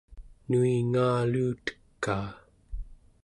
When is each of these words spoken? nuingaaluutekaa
nuingaaluutekaa 0.49 2.27